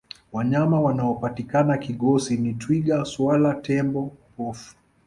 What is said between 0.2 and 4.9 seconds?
wanyama wanaopatikana kigosi ni twiga swala tembo pofu